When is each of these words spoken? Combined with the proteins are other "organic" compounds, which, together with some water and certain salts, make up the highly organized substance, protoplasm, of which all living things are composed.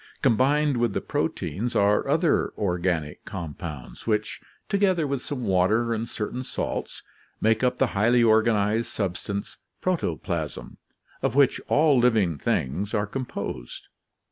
Combined 0.23 0.77
with 0.77 0.93
the 0.93 0.99
proteins 0.99 1.75
are 1.75 2.07
other 2.07 2.49
"organic" 2.57 3.23
compounds, 3.23 4.07
which, 4.07 4.41
together 4.67 5.05
with 5.05 5.21
some 5.21 5.43
water 5.43 5.93
and 5.93 6.09
certain 6.09 6.41
salts, 6.43 7.03
make 7.39 7.63
up 7.63 7.77
the 7.77 7.85
highly 7.93 8.23
organized 8.23 8.87
substance, 8.89 9.57
protoplasm, 9.79 10.77
of 11.21 11.35
which 11.35 11.61
all 11.67 11.99
living 11.99 12.39
things 12.39 12.95
are 12.95 13.05
composed. 13.05 13.89